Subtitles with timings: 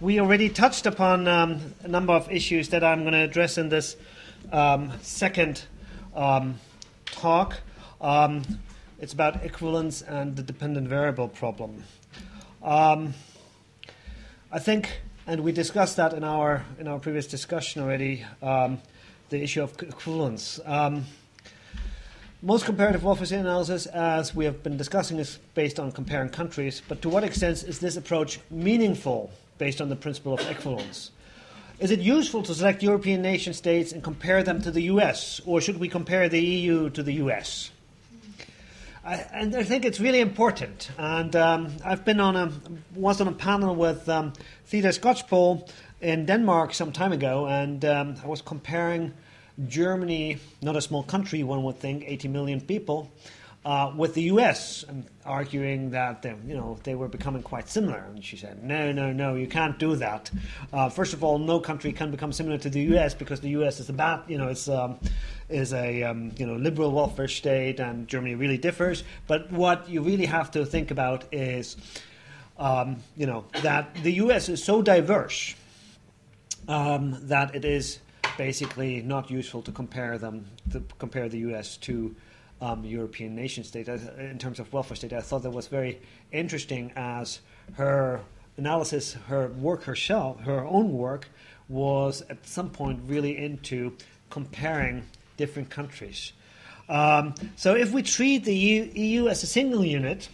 [0.00, 3.68] we already touched upon um, a number of issues that I'm going to address in
[3.68, 3.96] this
[4.52, 5.62] um, second
[6.14, 6.58] um,
[7.06, 7.60] talk.
[8.00, 8.42] Um,
[9.00, 11.84] it's about equivalence and the dependent variable problem.
[12.62, 13.14] Um,
[14.50, 18.80] I think, and we discussed that in our in our previous discussion already, um,
[19.30, 20.60] the issue of equivalence.
[22.42, 27.00] Most comparative welfare analysis, as we have been discussing, is based on comparing countries, but
[27.00, 31.10] to what extent is this approach meaningful based on the principle of equivalence?
[31.80, 35.60] Is it useful to select European nation states and compare them to the US, or
[35.60, 37.70] should we compare the EU to the US?
[39.04, 40.90] I, and I think it's really important.
[40.96, 42.52] And um, I've been on a
[42.94, 44.32] was on a panel with um,
[44.66, 45.68] Theda Skocpol
[46.00, 49.12] in Denmark some time ago, and um, I was comparing
[49.68, 53.10] Germany, not a small country, one would think, 80 million people,
[53.64, 54.84] uh, with the U.S.
[54.86, 57.98] and arguing that they, you know they were becoming quite similar.
[57.98, 60.30] And she said, "No, no, no, you can't do that.
[60.72, 63.14] Uh, first of all, no country can become similar to the U.S.
[63.14, 63.80] because the U.S.
[63.80, 64.98] is a bad, you know, it's um,
[65.48, 69.02] is a um, you know liberal welfare state, and Germany really differs.
[69.26, 71.76] But what you really have to think about is,
[72.58, 74.50] um, you know, that the U.S.
[74.50, 75.54] is so diverse
[76.68, 78.00] um, that it is
[78.36, 81.78] basically not useful to compare them to compare the U.S.
[81.78, 82.14] to
[82.60, 85.12] um, European nation state in terms of welfare state.
[85.12, 86.00] I thought that was very
[86.32, 87.40] interesting as
[87.74, 88.20] her
[88.56, 91.28] analysis, her work herself, her own work,
[91.68, 93.96] was at some point really into
[94.30, 95.04] comparing
[95.36, 96.32] different countries.
[96.88, 100.28] Um, so if we treat the EU, EU as a single unit,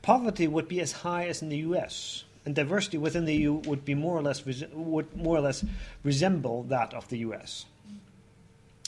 [0.00, 3.84] poverty would be as high as in the US and diversity within the EU would
[3.84, 5.64] be more or less would more or less
[6.02, 7.66] resemble that of the US.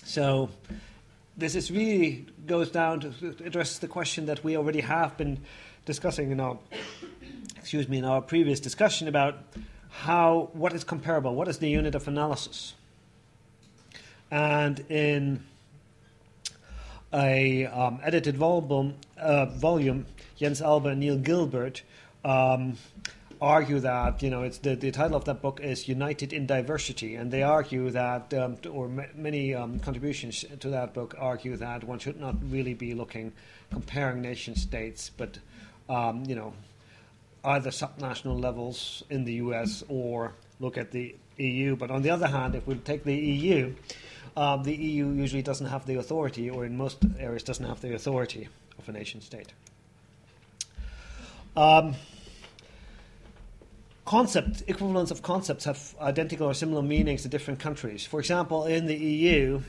[0.04, 0.50] So
[1.36, 5.40] this is really goes down to address the question that we already have been
[5.84, 6.58] discussing in our
[7.56, 9.38] excuse me in our previous discussion about
[9.88, 12.74] how what is comparable, what is the unit of analysis,
[14.30, 15.44] and in
[17.12, 20.04] a um, edited volume, uh, volume,
[20.36, 21.82] Jens Alber and Neil Gilbert
[22.24, 22.76] um,
[23.40, 27.14] argue that you know it's the, the title of that book is United in Diversity,
[27.14, 31.84] and they argue that um, or m- many um, contributions to that book argue that
[31.84, 33.32] one should not really be looking
[33.70, 35.38] comparing nation states, but
[35.88, 36.52] um, you know
[37.44, 39.84] either subnational levels in the U.S.
[39.88, 41.76] or look at the EU.
[41.76, 43.74] But on the other hand, if we take the EU,
[44.36, 47.94] um, the EU usually doesn't have the authority, or in most areas doesn't have the
[47.94, 49.52] authority of a nation state.
[51.56, 51.94] Um,
[54.04, 58.04] concept equivalence of concepts have identical or similar meanings in different countries.
[58.04, 59.60] For example, in the EU,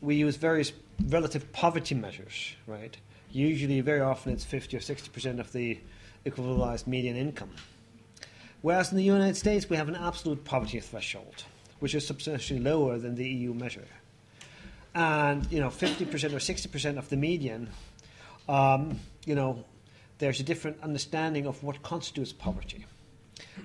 [0.00, 0.72] we use various
[1.08, 2.96] relative poverty measures, right?
[3.32, 5.78] Usually, very often, it's 50 or 60 percent of the
[6.24, 7.50] equalized median income.
[8.62, 11.44] Whereas in the United States, we have an absolute poverty threshold,
[11.78, 13.86] which is substantially lower than the EU measure.
[14.94, 17.70] And you know, 50% or 60% of the median,
[18.48, 19.64] um, you know,
[20.18, 22.84] there's a different understanding of what constitutes poverty.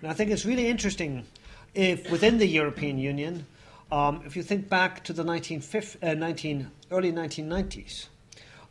[0.02, 1.26] And I think it's really interesting
[1.74, 3.46] if within the European Union,
[3.92, 5.64] um, if you think back to the 19,
[6.02, 8.08] uh, 19 early 1990s,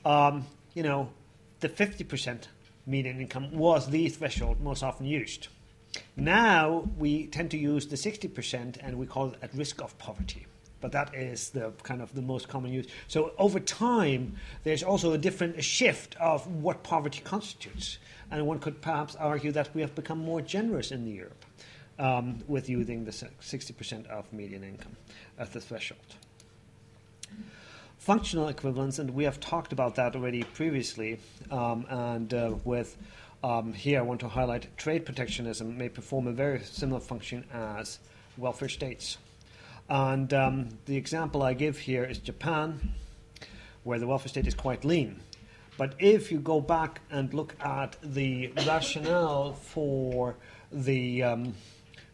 [0.04, 1.10] um, you know,
[1.60, 2.48] the 50%
[2.86, 5.48] median income was the threshold most often used.
[6.16, 10.46] Now we tend to use the 60% and we call it at risk of poverty.
[10.84, 12.84] But that is the kind of the most common use.
[13.08, 17.96] So over time, there's also a different shift of what poverty constitutes.
[18.30, 21.42] And one could perhaps argue that we have become more generous in Europe
[21.98, 24.94] um, with using the 60% of median income
[25.38, 26.16] as the threshold.
[27.96, 31.18] Functional equivalence, and we have talked about that already previously,
[31.50, 32.98] um, and uh, with
[33.42, 38.00] um, here I want to highlight trade protectionism may perform a very similar function as
[38.36, 39.16] welfare states.
[39.88, 42.94] And um, the example I give here is Japan,
[43.82, 45.20] where the welfare state is quite lean.
[45.76, 50.36] But if you go back and look at the rationale for
[50.70, 51.54] the um,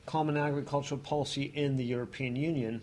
[0.06, 2.82] common agricultural policy in the European Union,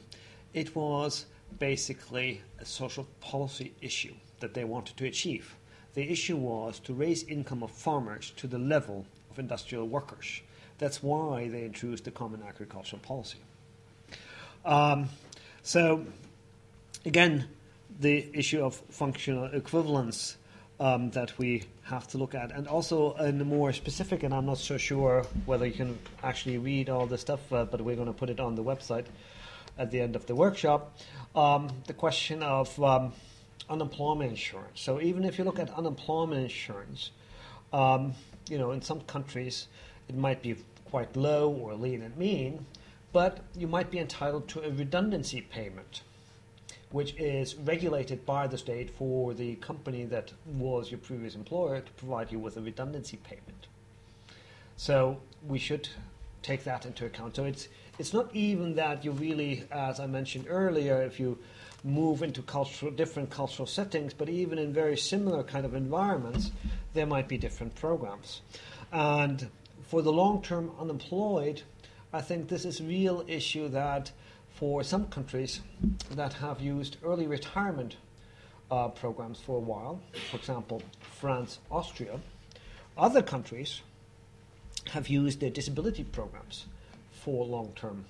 [0.54, 1.26] it was
[1.60, 5.56] basically a social policy issue that they wanted to achieve.
[5.96, 10.42] The issue was to raise income of farmers to the level of industrial workers.
[10.78, 13.40] That's why they introduced the common agricultural policy.
[14.68, 15.08] Um,
[15.64, 16.06] so,
[17.06, 17.48] again,
[18.02, 20.38] the issue of functional equivalence
[20.82, 22.52] um, that we have to look at.
[22.52, 26.90] And also, in more specific, and I'm not so sure whether you can actually read
[26.90, 29.06] all the stuff, uh, but we're going to put it on the website
[29.78, 30.98] at the end of the workshop.
[31.34, 33.14] Um, the question of um,
[33.70, 34.82] unemployment insurance.
[34.82, 37.12] So, even if you look at unemployment insurance,
[37.72, 38.16] um,
[38.50, 39.70] you know, in some countries,
[40.10, 40.58] it might be
[40.92, 42.66] quite low or lean and mean,
[43.14, 46.02] but you might be entitled to a redundancy payment,
[46.92, 51.92] which is regulated by the state for the company that was your previous employer to
[51.94, 53.68] provide you with a redundancy payment.
[54.76, 55.90] So we should
[56.44, 57.36] take that into account.
[57.36, 57.68] So it's
[58.00, 61.40] it's not even that you really, as I mentioned earlier, if you
[61.84, 66.52] move into cultural different cultural settings, but even in very similar kind of environments,
[66.94, 68.42] there might be different programs.
[68.92, 69.50] And
[69.84, 71.64] for the long-term unemployed,
[72.14, 74.12] I think this is real issue that
[74.50, 75.60] for some countries
[76.12, 77.98] that have used early retirement
[78.72, 80.02] uh, programs for a while,
[80.32, 82.20] for example, France, Austria,
[82.98, 83.82] other countries
[84.92, 86.66] have used their disability programs
[87.12, 88.06] for long term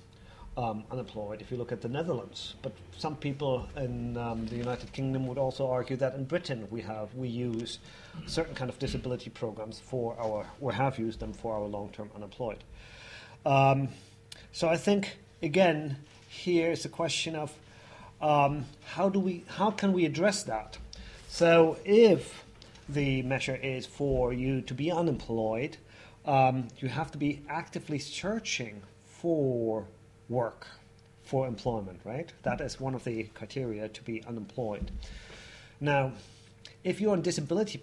[0.56, 2.54] um, unemployed if you look at the Netherlands.
[2.62, 6.82] But some people in um, the United Kingdom would also argue that in Britain we
[6.82, 7.80] have we use
[8.26, 12.10] certain kind of disability programs for our or have used them for our long term
[12.14, 12.62] unemployed.
[13.46, 13.88] Um,
[14.52, 15.96] so I think again
[16.28, 17.52] here is a question of
[18.20, 20.78] um, how do we how can we address that?
[21.28, 22.44] So if
[22.88, 25.76] the measure is for you to be unemployed,
[26.24, 29.86] um, you have to be actively searching for
[30.28, 30.66] work,
[31.22, 32.32] for employment, right?
[32.42, 34.90] That is one of the criteria to be unemployed.
[35.80, 36.12] Now,
[36.84, 37.82] if you're on disability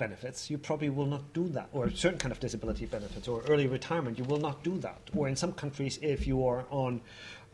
[0.00, 3.68] benefits, you probably will not do that, or certain kind of disability benefits, or early
[3.68, 5.00] retirement, you will not do that.
[5.14, 7.00] Or in some countries, if you are on,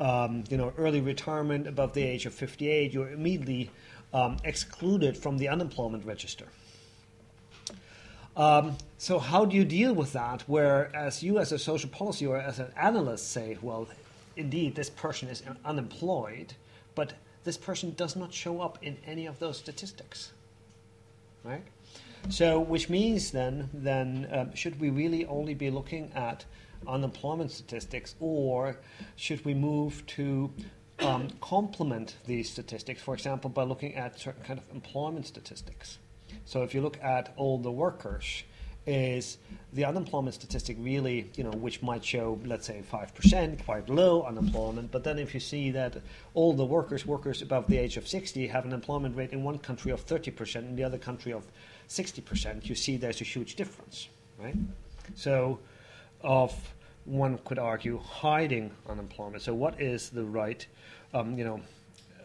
[0.00, 3.70] um, you know, early retirement above the age of 58, you're immediately
[4.14, 6.46] um, excluded from the unemployment register.
[8.36, 10.44] Um, so how do you deal with that?
[10.46, 13.88] Whereas you, as a social policy or as an analyst, say, well,
[14.36, 16.54] indeed, this person is unemployed,
[16.94, 17.14] but
[17.44, 20.32] this person does not show up in any of those statistics,
[21.44, 21.64] right?
[22.28, 26.44] So, which means then, then um, should we really only be looking at
[26.86, 28.76] unemployment statistics, or
[29.14, 30.52] should we move to
[31.00, 35.98] um, complement these statistics, for example, by looking at certain kind of employment statistics?
[36.44, 38.42] So if you look at all the workers,
[38.86, 39.38] is
[39.72, 44.92] the unemployment statistic really, you know, which might show, let's say, 5%, quite low unemployment.
[44.92, 45.96] But then if you see that
[46.34, 49.58] all the workers, workers above the age of 60, have an employment rate in one
[49.58, 51.44] country of 30%, in the other country of
[51.88, 54.56] 60%, you see there's a huge difference, right?
[55.14, 55.58] So,
[56.22, 56.52] of
[57.04, 59.42] one could argue hiding unemployment.
[59.42, 60.66] So, what is the right,
[61.14, 61.60] um, you know,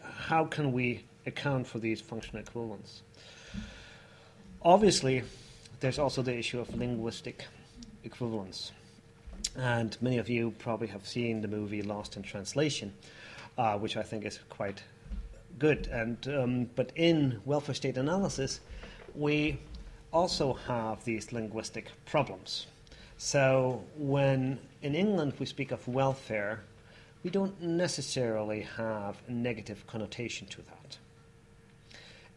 [0.02, 3.02] how can we account for these functional equivalents?
[4.62, 5.22] Obviously,
[5.80, 7.46] there's also the issue of linguistic
[8.04, 8.72] equivalence.
[9.56, 12.94] And many of you probably have seen the movie Lost in Translation,
[13.58, 14.82] uh, which I think is quite
[15.58, 15.88] good.
[15.88, 18.60] And um, but in welfare state analysis,
[19.14, 19.58] we
[20.12, 22.66] also have these linguistic problems.
[23.18, 26.60] So when in England we speak of welfare,
[27.22, 30.98] we don't necessarily have a negative connotation to that.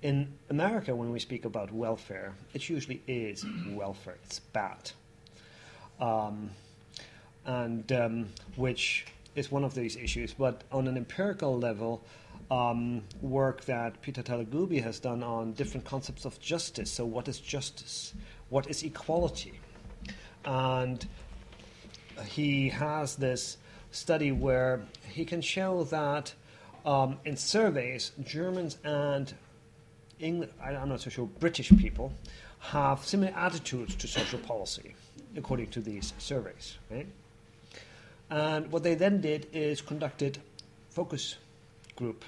[0.01, 4.17] In America, when we speak about welfare, it usually is welfare.
[4.25, 4.91] It's bad,
[5.99, 6.51] um,
[7.45, 9.05] and um, which
[9.35, 10.33] is one of these issues.
[10.33, 12.03] But on an empirical level,
[12.51, 16.91] um, work that Peter Taylor-Gooby has done on different concepts of justice.
[16.91, 18.13] So, what is justice?
[18.49, 19.59] What is equality?
[20.45, 21.05] And
[22.27, 23.57] he has this
[23.91, 26.33] study where he can show that
[26.85, 29.33] um, in surveys, Germans and
[30.19, 32.13] England, I'm not so sure, British people
[32.59, 34.95] have similar attitudes to social policy,
[35.35, 36.77] according to these surveys.
[36.89, 37.07] Right?
[38.29, 40.39] And what they then did is conducted
[40.89, 41.35] focus
[41.95, 42.23] group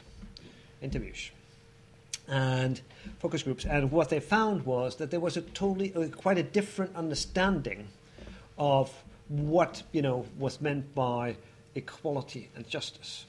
[0.81, 1.31] interviews
[2.27, 2.81] and
[3.19, 3.65] focus groups.
[3.65, 7.87] And what they found was that there was a totally, uh, quite a different understanding
[8.57, 8.91] of
[9.29, 11.35] what you know was meant by
[11.75, 13.25] equality and justice.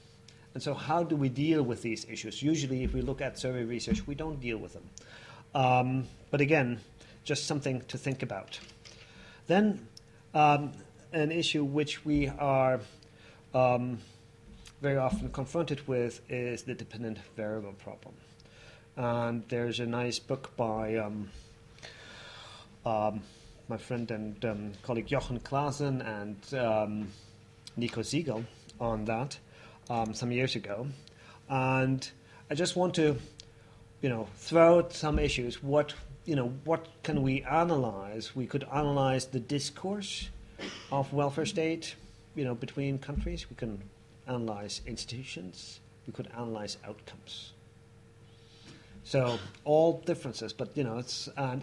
[0.55, 2.43] And so, how do we deal with these issues?
[2.43, 4.85] Usually, if we look at survey research, we don't deal with them.
[5.55, 6.81] Um, but again,
[7.25, 8.59] just something to think about.
[9.47, 9.87] Then,
[10.35, 10.73] um,
[11.13, 12.81] an issue which we are
[13.55, 13.99] um,
[14.81, 18.15] very often confronted with is the dependent variable problem.
[18.97, 21.31] And there's a nice book by um,
[22.85, 23.23] um,
[23.69, 27.09] my friend and um, colleague Jochen Clasen and
[27.77, 28.45] Nico Siegel
[28.81, 29.39] on that
[29.89, 30.87] um, some years ago,
[31.49, 32.11] and
[32.51, 33.17] I just want to,
[34.03, 35.63] you know, throw out some issues.
[35.63, 35.95] What
[36.25, 38.37] you know, what can we analyze?
[38.37, 40.29] We could analyze the discourse
[40.93, 41.95] of welfare state,
[42.35, 43.49] you know, between countries.
[43.49, 43.81] We can
[44.29, 45.81] analyze institutions.
[46.07, 47.53] We could analyze outcomes.
[49.05, 51.63] So all differences, but you know, it's and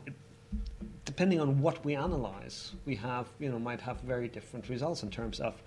[1.05, 5.12] depending on what we analyze, we have you know might have very different results in
[5.12, 5.62] terms of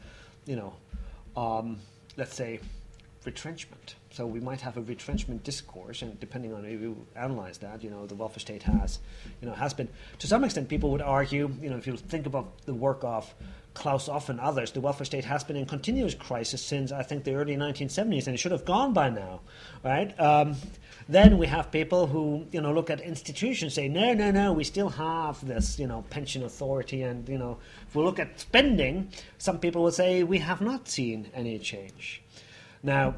[0.46, 0.74] you know
[1.36, 1.78] um,
[2.16, 2.60] let's say
[3.24, 3.94] retrenchment.
[4.10, 7.90] So we might have a retrenchment discourse, and depending on if you analyze that, you
[7.90, 8.98] know, the welfare state has,
[9.40, 9.88] you know, has been
[10.18, 10.68] to some extent.
[10.68, 13.32] People would argue, you know, if you think about the work of
[13.78, 17.22] Claus Offe and others, the welfare state has been in continuous crisis since I think
[17.22, 19.40] the early 1970s, and it should have gone by now,
[19.84, 20.18] right?
[20.20, 20.56] Um,
[21.08, 24.64] then we have people who you know look at institutions, say no, no, no, we
[24.64, 29.10] still have this you know pension authority, and you know if we look at spending,
[29.38, 32.20] some people will say we have not seen any change.
[32.82, 33.14] Now,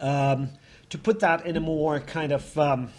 [0.00, 0.50] um,
[0.90, 2.90] to put that in a more kind of um,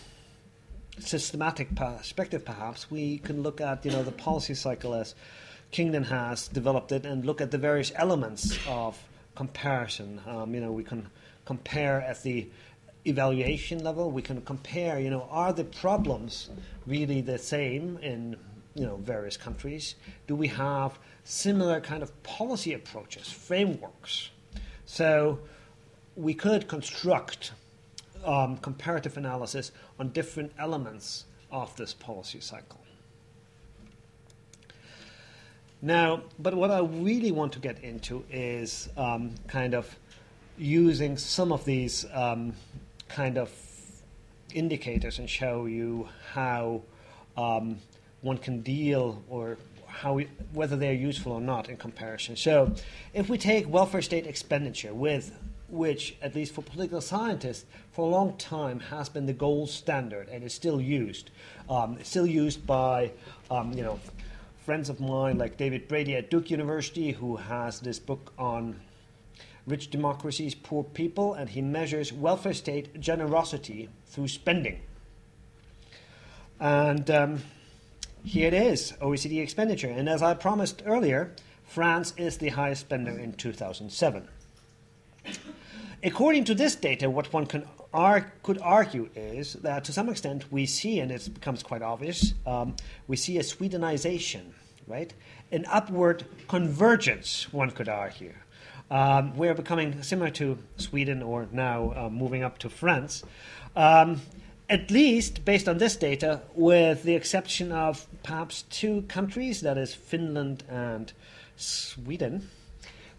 [1.00, 5.16] systematic perspective, perhaps we can look at you know the policy cycle as
[5.74, 8.98] Kingdon has developed it, and look at the various elements of
[9.36, 10.22] comparison.
[10.28, 11.08] Um, you know, we can
[11.46, 12.48] compare at the
[13.06, 14.12] evaluation level.
[14.12, 15.00] We can compare.
[15.00, 16.50] You know, are the problems
[16.86, 18.38] really the same in
[18.76, 19.96] you know various countries?
[20.28, 24.30] Do we have similar kind of policy approaches, frameworks?
[24.86, 25.40] So
[26.16, 27.54] we could construct
[28.24, 32.83] um, comparative analysis on different elements of this policy cycle.
[35.84, 39.94] Now, but what I really want to get into is um, kind of
[40.58, 42.54] using some of these um,
[43.10, 43.52] kind of
[44.54, 46.84] indicators and show you how
[47.36, 47.80] um,
[48.22, 52.38] one can deal or how we, whether they're useful or not in comparison.
[52.38, 52.74] So,
[53.14, 55.38] if we take welfare state expenditure, with
[55.68, 60.30] which, at least for political scientists, for a long time has been the gold standard
[60.30, 61.30] and is still used,
[61.70, 63.12] um, still used by
[63.52, 64.00] um, you know
[64.64, 68.80] friends of mine like David Brady at Duke University, who has this book on
[69.68, 74.80] rich democracies, poor people, and he measures welfare state generosity through spending.
[76.62, 77.44] And um,
[78.24, 79.90] here it is OECD expenditure.
[79.90, 84.30] And as I promised earlier, France is the highest spender in 2007.
[86.06, 90.52] According to this data, what one can ar- could argue is that to some extent
[90.52, 92.76] we see, and it becomes quite obvious, um,
[93.08, 94.52] we see a Swedenization,
[94.86, 95.14] right?
[95.52, 98.34] An upward convergence, one could argue.
[98.92, 103.24] Um, we're becoming similar to Sweden or now uh, moving up to France.
[103.74, 104.20] Um,
[104.70, 109.94] at least based on this data, with the exception of perhaps two countries, that is
[109.94, 111.14] Finland and
[111.56, 112.50] Sweden,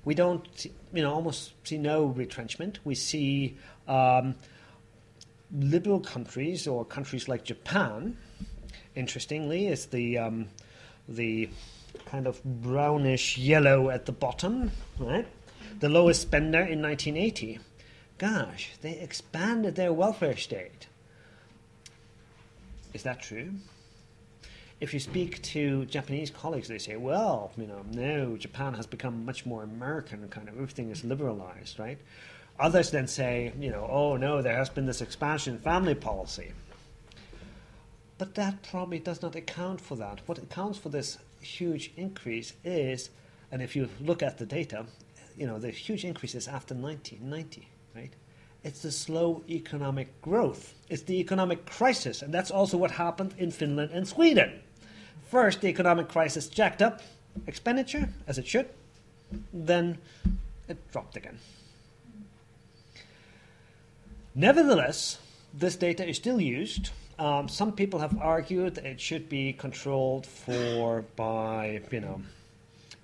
[0.04, 2.78] we don't, you know, almost see no retrenchment.
[2.84, 3.56] We see
[3.88, 4.34] um,
[5.52, 8.16] liberal countries or countries like Japan.
[8.94, 10.48] Interestingly, is the um,
[11.08, 11.48] the
[12.06, 15.26] kind of brownish yellow at the bottom, right?
[15.80, 17.58] The lowest spender in 1980.
[18.18, 20.86] Gosh, they expanded their welfare state.
[22.92, 23.50] Is that true?
[24.84, 29.24] If you speak to Japanese colleagues, they say, well, you know, no, Japan has become
[29.24, 31.96] much more American, kind of everything is liberalized, right?
[32.60, 36.52] Others then say, you know, oh no, there has been this expansion family policy.
[38.18, 40.20] But that probably does not account for that.
[40.26, 43.08] What accounts for this huge increase is,
[43.50, 44.84] and if you look at the data,
[45.34, 48.12] you know, the huge increases after 1990, right?
[48.62, 50.74] It's the slow economic growth.
[50.90, 54.60] It's the economic crisis, and that's also what happened in Finland and Sweden.
[55.34, 57.02] First, the economic crisis jacked up
[57.48, 58.68] expenditure, as it should,
[59.52, 59.98] then
[60.68, 61.40] it dropped again.
[64.36, 65.18] Nevertheless,
[65.52, 66.90] this data is still used.
[67.18, 72.22] Um, some people have argued it should be controlled for by, you know,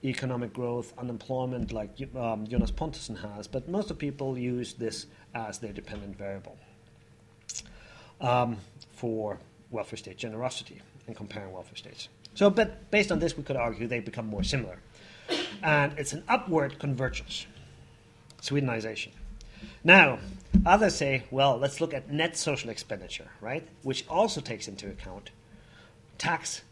[0.05, 5.59] economic growth, unemployment, like um, Jonas Pontusson has, but most of people use this as
[5.59, 6.57] their dependent variable
[8.21, 8.57] um,
[8.95, 9.41] for
[9.73, 12.09] welfare state generosity and comparing welfare states.
[12.35, 14.79] So, but based on this, we could argue they become more similar.
[15.63, 17.47] And it's an upward convergence,
[18.41, 19.11] Swedenization.
[19.85, 20.19] Now,
[20.65, 23.67] others say, well, let's look at net social expenditure, right?
[23.83, 25.31] Which also takes into account
[26.19, 26.63] tax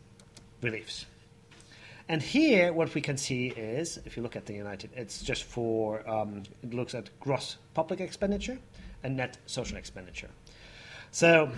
[0.63, 1.07] reliefs.
[2.09, 5.45] And here, what we can see is, if you look at the United, it's just
[5.45, 8.59] for, um, it looks at gross public expenditure
[9.03, 10.31] and net social expenditure.
[11.11, 11.51] So,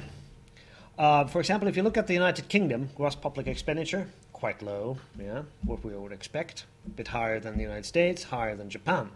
[1.00, 4.99] uh, for example, if you look at the United Kingdom, gross public expenditure, quite low,
[5.19, 9.09] yeah, what we would expect, a bit higher than the United States, higher than Japan.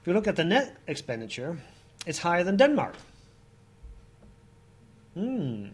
[0.00, 1.58] If you look at the net expenditure,
[2.06, 2.94] it's higher than Denmark.
[5.14, 5.66] Hmm.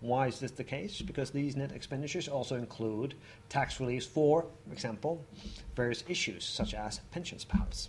[0.00, 1.00] Why is this the case?
[1.00, 3.14] Because these net expenditures also include
[3.48, 5.24] tax reliefs for, for example,
[5.74, 7.88] various issues such as pensions, perhaps.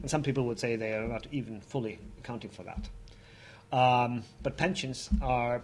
[0.00, 2.88] And some people would say they are not even fully accounting for that.
[3.72, 5.62] Um, but pensions are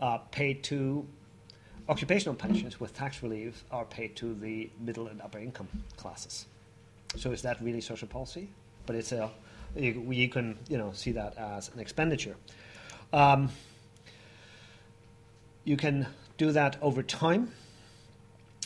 [0.00, 1.06] uh, paid to
[1.88, 6.46] occupational pensions with tax relief are paid to the middle and upper income classes.
[7.16, 8.48] So is that really social policy?
[8.86, 9.30] But it's a
[9.76, 12.36] you, you can you know see that as an expenditure.
[13.12, 13.50] Um,
[15.64, 16.06] you can
[16.38, 17.52] do that over time.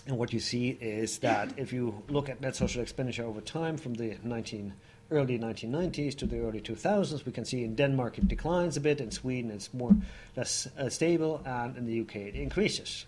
[0.07, 3.79] And what you see is that if you look at net social expenditure over time
[3.79, 4.75] from the 19,
[5.11, 9.01] early 1990s to the early 2000s, we can see in Denmark it declines a bit,
[9.01, 9.95] in Sweden it's more
[10.37, 13.07] less uh, stable, and in the UK it increases.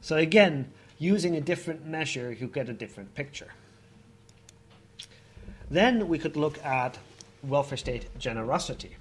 [0.00, 3.48] So again, using a different measure, you get a different picture.
[5.70, 6.98] Then we could look at
[7.42, 8.96] welfare state generosity,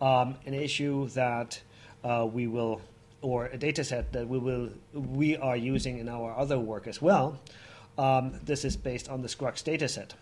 [0.00, 1.60] um, an issue that
[2.02, 2.80] uh, we will,
[3.20, 7.00] or a data set that we will, we are using in our other work as
[7.00, 7.38] well.
[7.96, 10.14] Um, this is based on the Scruggs data set.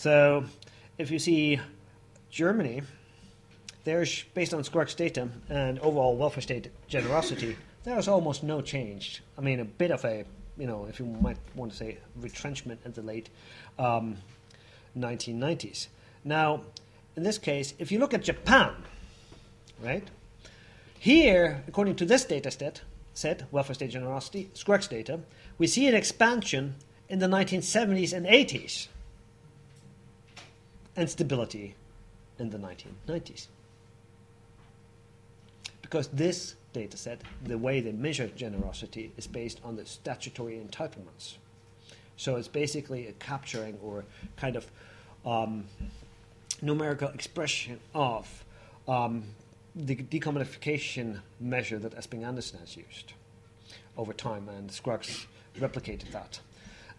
[0.00, 0.44] So
[0.96, 1.60] if you see
[2.30, 2.80] Germany,
[3.84, 7.54] there's based on Scruggs data and overall welfare state generosity,
[7.84, 9.22] there's almost no change.
[9.36, 10.24] I mean, a bit of a,
[10.56, 13.28] you know, if you might want to say, retrenchment in the late
[13.78, 14.16] um,
[14.98, 15.88] 1990s.
[16.24, 16.62] Now,
[17.14, 18.72] in this case, if you look at Japan,
[19.82, 20.08] right,
[20.98, 22.80] here, according to this data set,
[23.12, 25.20] set welfare state generosity, Scruggs data,
[25.58, 26.76] we see an expansion
[27.10, 28.88] in the 1970s and 80s
[31.00, 31.74] and stability
[32.38, 33.46] in the 1990s.
[35.80, 41.36] Because this data set, the way they measure generosity is based on the statutory entitlements.
[42.18, 44.04] So it's basically a capturing or
[44.36, 44.70] kind of
[45.24, 45.64] um,
[46.60, 48.44] numerical expression of
[48.86, 49.24] um,
[49.74, 53.14] the decommodification measure that Esping Andersen has used
[53.96, 55.26] over time, and Scruggs
[55.58, 56.40] replicated that.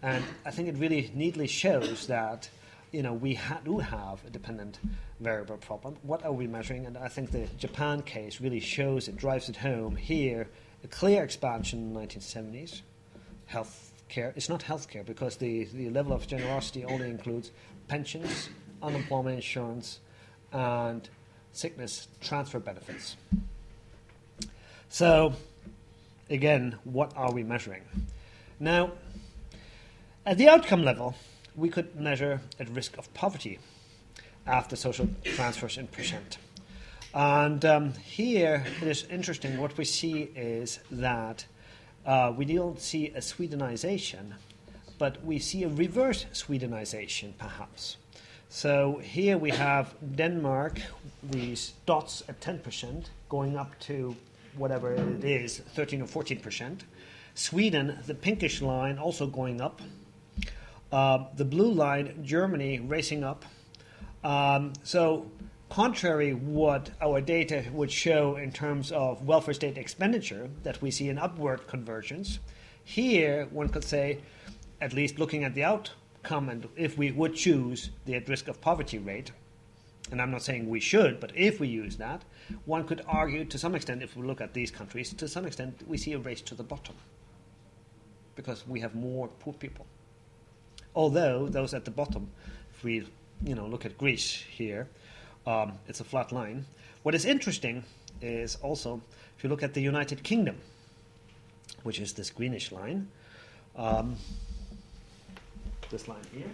[0.02, 2.50] And I think it really neatly shows that
[2.92, 4.78] you know we ha- do have a dependent
[5.20, 5.96] variable problem.
[6.02, 6.86] What are we measuring?
[6.86, 9.96] And I think the Japan case really shows it, drives it home.
[9.96, 10.48] Here,
[10.84, 12.82] a clear expansion in the 1970s.
[13.50, 14.32] Healthcare.
[14.36, 17.50] It's not healthcare because the, the level of generosity only includes
[17.88, 18.50] pensions,
[18.82, 20.00] unemployment insurance,
[20.52, 21.08] and
[21.52, 23.16] sickness transfer benefits.
[24.88, 25.32] So,
[26.28, 27.82] again, what are we measuring?
[28.60, 28.92] Now,
[30.26, 31.14] at the outcome level,
[31.56, 33.58] we could measure at risk of poverty
[34.46, 36.38] after social transfers in percent.
[37.14, 39.58] And um, here it is interesting.
[39.60, 41.44] What we see is that
[42.06, 44.32] uh, we don't see a Swedenization,
[44.98, 47.96] but we see a reverse Swedenization, perhaps.
[48.48, 50.80] So here we have Denmark,
[51.22, 54.16] these dots at 10%, going up to
[54.56, 56.80] whatever it is, 13 or 14%.
[57.34, 59.80] Sweden, the pinkish line, also going up.
[60.92, 63.46] Uh, the blue line, Germany, racing up.
[64.22, 65.30] Um, so,
[65.70, 71.08] contrary what our data would show in terms of welfare state expenditure, that we see
[71.08, 72.40] an upward convergence,
[72.84, 74.20] here one could say,
[74.82, 78.60] at least looking at the outcome, and if we would choose the at risk of
[78.60, 79.32] poverty rate,
[80.10, 82.22] and I'm not saying we should, but if we use that,
[82.66, 85.80] one could argue to some extent, if we look at these countries, to some extent
[85.86, 86.96] we see a race to the bottom
[88.34, 89.86] because we have more poor people.
[90.94, 92.28] Although those at the bottom,
[92.74, 93.06] if we
[93.44, 94.88] you know look at Greece here,
[95.46, 96.66] um, it's a flat line.
[97.02, 97.84] What is interesting
[98.20, 99.00] is also
[99.36, 100.56] if you look at the United Kingdom,
[101.82, 103.08] which is this greenish line,
[103.76, 104.16] um,
[105.90, 106.50] this line here,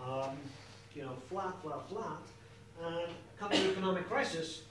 [0.00, 0.36] um,
[0.94, 2.18] you know, flat, flat, flat,
[2.84, 4.62] and coming to economic crisis,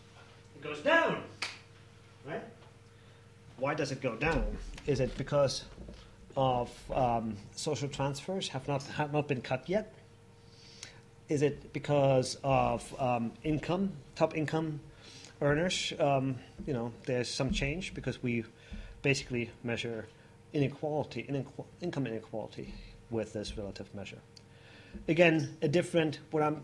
[0.55, 1.23] it goes down,
[2.25, 2.43] right?
[3.57, 4.57] Why does it go down?
[4.87, 5.65] Is it because
[6.35, 9.93] of um, social transfers have not have not been cut yet?
[11.29, 14.81] Is it because of um, income, top income
[15.41, 15.93] earners?
[15.99, 16.35] Um,
[16.67, 18.43] you know, there's some change because we
[19.01, 20.07] basically measure
[20.51, 22.73] inequality, inequ- income inequality,
[23.09, 24.19] with this relative measure.
[25.07, 26.19] Again, a different.
[26.31, 26.63] What I'm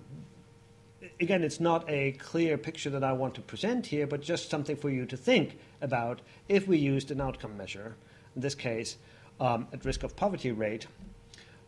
[1.19, 4.75] again, it's not a clear picture that I want to present here, but just something
[4.75, 7.95] for you to think about if we used an outcome measure.
[8.35, 8.97] In this case,
[9.39, 10.87] um, at risk of poverty rate,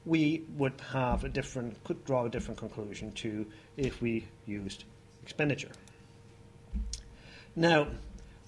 [0.06, 3.46] we would have a different, could draw a different conclusion to
[3.78, 4.84] if we used
[5.24, 5.72] expenditure.
[7.56, 7.88] Now,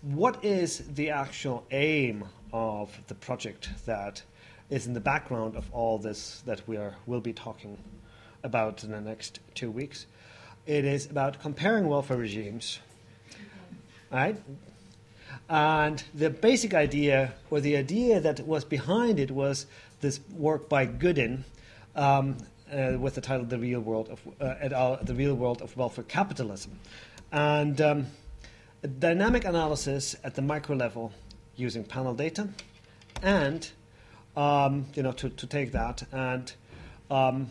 [0.01, 4.23] what is the actual aim of the project that
[4.69, 7.77] is in the background of all this that we are, will be talking
[8.43, 10.05] about in the next two weeks?
[10.65, 12.79] It is about comparing welfare regimes,
[14.11, 14.37] right?
[15.49, 19.65] And the basic idea, or the idea that was behind it, was
[20.01, 21.43] this work by Goodin
[21.95, 22.37] um,
[22.71, 25.03] uh, with the title "The Real World of uh.
[25.03, 26.79] The Real World of Welfare Capitalism,"
[27.31, 28.07] and um,
[28.99, 31.11] dynamic analysis at the micro level
[31.55, 32.47] using panel data,
[33.21, 33.69] and
[34.35, 36.53] um, you know to, to take that and
[37.11, 37.49] um,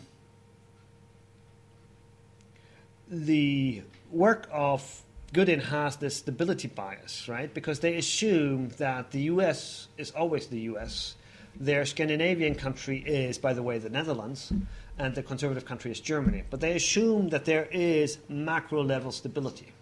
[3.09, 5.03] the work of
[5.33, 7.51] Goodin has this stability bias, right?
[7.51, 11.15] Because they assume that the US is always the US.
[11.59, 14.53] Their Scandinavian country is, by the way, the Netherlands,
[14.99, 16.43] and the conservative country is Germany.
[16.51, 19.73] But they assume that there is macro level stability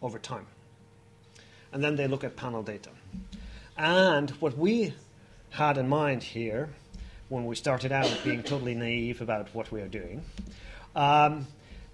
[0.00, 0.46] over time.
[1.72, 2.90] And then they look at panel data.
[3.76, 4.94] And what we
[5.50, 6.70] had in mind here
[7.28, 10.24] when we started out being totally naive about what we are doing
[10.96, 11.46] um,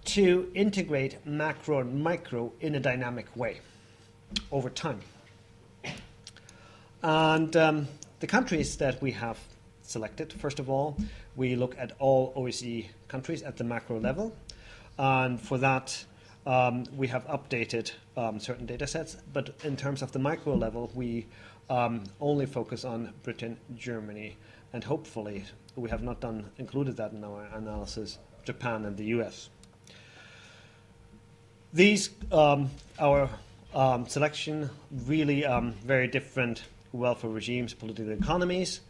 [0.07, 3.61] to integrate macro and micro in a dynamic way
[4.51, 5.01] over time.
[7.03, 7.89] And um,
[8.21, 9.39] the countries that we have
[9.83, 10.97] selected, first of all,
[11.37, 14.35] we look at all OECD countries at the macro level.
[14.99, 16.05] And for that,
[16.47, 20.91] um, we have updated um, certain data sets, but in terms of the micro level,
[20.95, 21.27] we
[21.69, 24.37] um, only focus on Britain, Germany,
[24.73, 29.51] and hopefully, we have not done included that in our analysis, Japan and the US.
[31.73, 33.29] These, um, our
[33.75, 38.81] um, selection, really um, very different welfare regimes, political economies.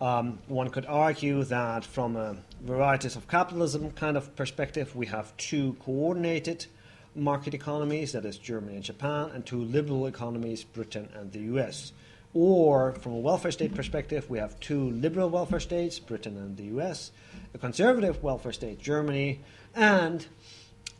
[0.00, 5.36] Um, one could argue that from a varieties of capitalism kind of perspective, we have
[5.36, 6.66] two coordinated
[7.14, 11.92] market economies, that is Germany and Japan, and two liberal economies, Britain and the US.
[12.32, 16.64] Or from a welfare state perspective, we have two liberal welfare states, Britain and the
[16.78, 17.10] US,
[17.52, 19.40] a conservative welfare state, Germany,
[19.74, 20.26] and,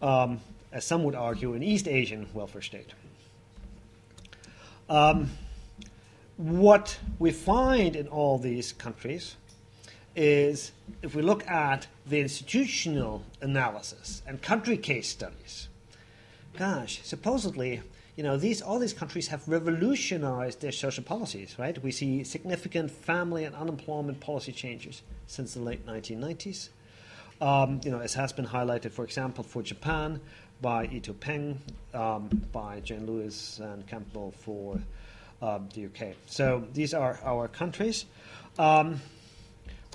[0.03, 0.41] um,
[0.73, 2.93] as some would argue, an East Asian welfare state.
[4.89, 5.31] Um,
[6.37, 9.37] what we find in all these countries
[10.17, 15.69] is if we look at the institutional analysis and country case studies,
[16.59, 17.83] gosh, supposedly,
[18.17, 21.81] you know, these all these countries have revolutionized their social policies, right?
[21.83, 26.71] We see significant family and unemployment policy changes since the late 1990s.
[27.41, 30.21] Um, you know, as has been highlighted, for example, for Japan
[30.61, 31.61] by Ito Peng,
[31.95, 34.81] um, by Jane Lewis and Campbell for
[35.41, 36.15] uh, the UK.
[36.27, 38.05] So these are our countries.
[38.59, 39.01] Um,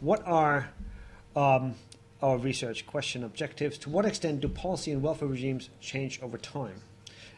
[0.01, 0.69] what are
[1.35, 1.75] um,
[2.21, 3.77] our research question objectives.
[3.79, 6.81] To what extent do policy and welfare regimes change over time?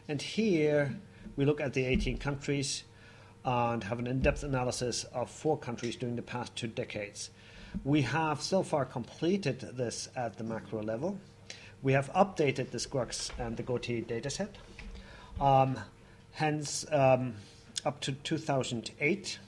[0.08, 0.98] And here
[1.36, 2.84] we look at the 18 countries
[3.44, 7.30] and have an in depth analysis of four countries during the past two decades.
[7.84, 11.18] We have so far completed this at the macro level.
[11.82, 14.48] We have updated the Scruggs and the GOTI dataset.
[15.40, 15.78] Um,
[16.32, 17.34] hence, um,
[17.84, 19.38] up to 2008.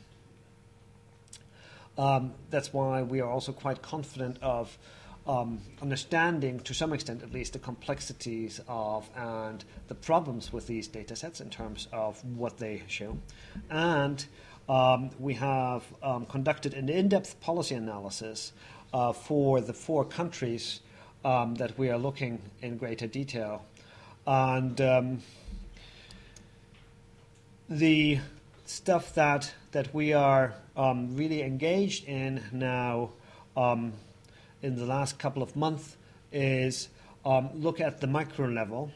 [1.98, 4.78] Um, that's why we are also quite confident of
[5.26, 10.86] um, understanding, to some extent at least, the complexities of and the problems with these
[10.86, 13.18] data sets in terms of what they show.
[13.68, 14.24] And
[14.68, 18.52] um, we have um, conducted an in depth policy analysis
[18.94, 20.80] uh, for the four countries
[21.24, 23.64] um, that we are looking in greater detail.
[24.26, 25.22] And um,
[27.68, 28.20] the
[28.66, 33.10] stuff that, that we are um, really engaged in now
[34.62, 35.96] in the last couple of months
[36.32, 36.88] is
[37.24, 38.90] um, look at the micro level.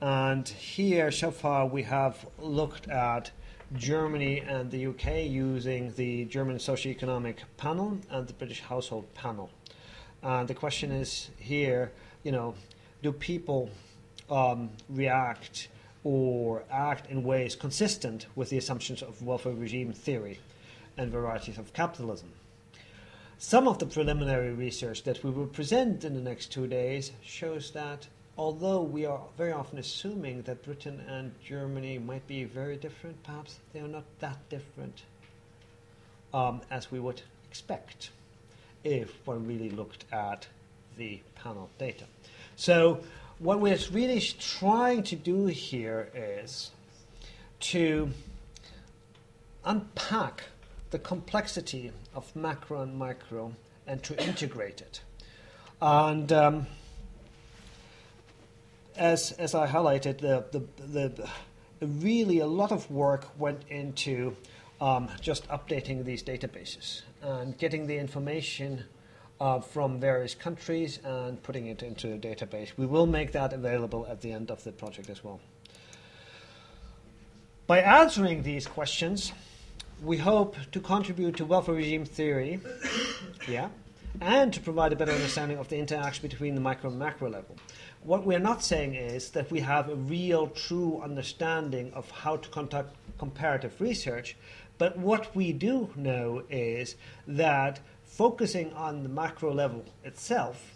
[0.00, 3.30] And here, so far, we have looked at
[3.74, 9.50] Germany and the UK using the German Socioeconomic Panel and the British Household Panel.
[10.22, 11.90] And the question is here,
[12.22, 12.54] you know,
[13.02, 13.70] do people
[14.30, 15.68] um, react
[16.04, 20.38] or act in ways consistent with the assumptions of welfare regime theory
[20.96, 22.30] and varieties of capitalism?
[23.38, 27.72] Some of the preliminary research that we will present in the next two days shows
[27.72, 28.06] that
[28.38, 33.58] although we are very often assuming that Britain and Germany might be very different, perhaps
[33.72, 35.02] they are not that different
[36.32, 38.10] um, as we would expect
[38.84, 40.46] if one really looked at
[40.96, 42.04] the panel data.
[42.56, 43.02] So,
[43.38, 46.70] what we're really trying to do here is
[47.60, 48.10] to
[49.64, 50.44] unpack
[50.90, 53.52] the complexity of macro and micro
[53.86, 55.00] and to integrate it.
[55.80, 56.66] And um,
[58.96, 61.08] as, as I highlighted, the, the,
[61.80, 64.36] the, really a lot of work went into
[64.80, 68.84] um, just updating these databases and getting the information
[69.40, 72.72] uh, from various countries and putting it into a database.
[72.76, 75.40] We will make that available at the end of the project as well.
[77.66, 79.32] By answering these questions,
[80.02, 82.60] we hope to contribute to welfare regime theory,
[83.48, 83.68] yeah,
[84.20, 87.56] and to provide a better understanding of the interaction between the micro and macro level.
[88.02, 92.48] What we're not saying is that we have a real, true understanding of how to
[92.48, 94.36] conduct comparative research,
[94.82, 96.96] but what we do know is
[97.28, 100.74] that focusing on the macro level itself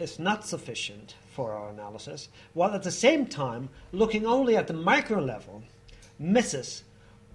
[0.00, 4.72] is not sufficient for our analysis, while at the same time, looking only at the
[4.72, 5.62] micro level
[6.18, 6.82] misses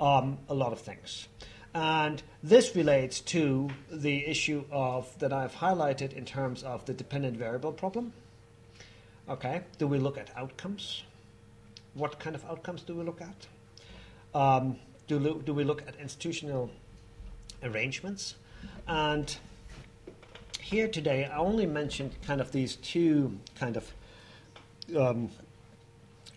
[0.02, 1.30] um, a lot of things.
[1.74, 7.38] And this relates to the issue of that I've highlighted in terms of the dependent
[7.38, 8.12] variable problem.
[9.30, 11.04] Okay, do we look at outcomes?
[11.94, 13.48] What kind of outcomes do we look at?
[14.36, 14.76] Um,
[15.08, 16.70] do, do we look at institutional
[17.64, 18.36] arrangements?
[18.88, 19.36] And
[20.60, 23.92] here today, I only mentioned kind of these two kind of
[24.98, 25.30] um,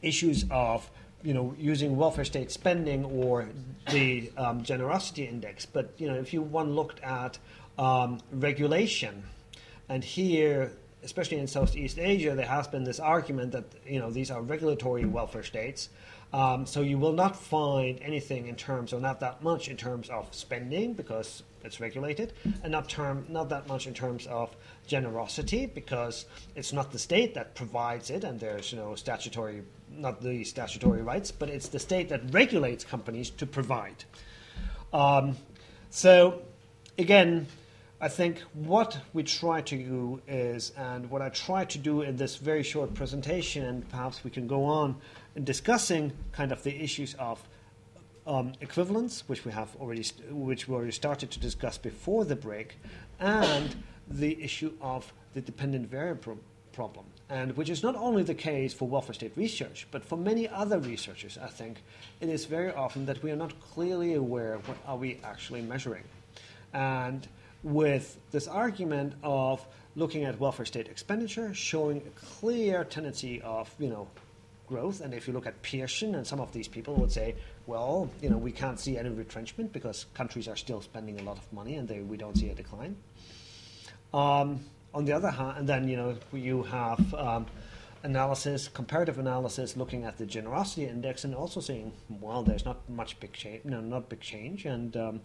[0.02, 0.90] issues of
[1.24, 3.48] you know, using welfare state spending or
[3.90, 5.64] the um, generosity index.
[5.64, 7.38] But you know, if you one looked at
[7.78, 9.24] um, regulation,
[9.88, 10.72] and here,
[11.02, 15.06] especially in Southeast Asia, there has been this argument that you know these are regulatory
[15.06, 15.88] welfare states.
[16.34, 20.10] Um, so you will not find anything in terms, or not that much in terms
[20.10, 22.32] of spending because it's regulated,
[22.64, 24.50] and not term, not that much in terms of
[24.84, 30.20] generosity because it's not the state that provides it, and there's you know statutory not
[30.20, 34.02] the statutory rights, but it's the state that regulates companies to provide.
[34.92, 35.36] Um,
[35.90, 36.42] so,
[36.98, 37.46] again,
[38.00, 42.16] I think what we try to do is, and what I try to do in
[42.16, 44.96] this very short presentation, and perhaps we can go on
[45.42, 47.42] discussing kind of the issues of
[48.26, 52.78] um, equivalence, which we have already, which we already started to discuss before the break,
[53.20, 53.76] and
[54.08, 56.38] the issue of the dependent variable
[56.72, 60.48] problem and which is not only the case for welfare state research, but for many
[60.48, 61.82] other researchers, I think,
[62.20, 66.04] it is very often that we are not clearly aware what are we actually measuring.
[66.72, 67.26] And
[67.62, 69.66] with this argument of
[69.96, 74.06] looking at welfare state expenditure, showing a clear tendency of, you know,
[74.66, 77.34] growth, and if you look at Pierson and some of these people would say,
[77.66, 81.38] well, you know, we can't see any retrenchment because countries are still spending a lot
[81.38, 82.96] of money and they, we don't see a decline.
[84.12, 84.60] Um,
[84.94, 87.46] on the other hand, and then you know you have um,
[88.04, 93.18] analysis, comparative analysis, looking at the generosity index, and also saying, well, there's not much
[93.18, 95.20] big change, no, not big change, and um,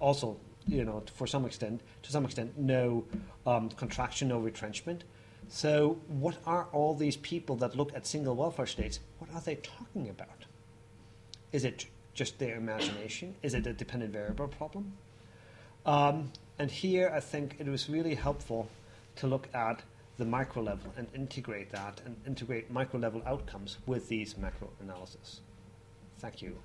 [0.00, 3.04] also, you know, for some extent, to some extent, no
[3.46, 5.04] um, contraction, no retrenchment.
[5.48, 9.00] So, what are all these people that look at single welfare states?
[9.18, 10.46] What are they talking about?
[11.52, 13.34] Is it just their imagination?
[13.42, 14.92] Is it a dependent variable problem?
[15.84, 18.68] Um, and here, I think it was really helpful
[19.16, 19.82] to look at
[20.18, 25.40] the micro level and integrate that and integrate micro level outcomes with these macro analysis.
[26.18, 26.56] Thank you.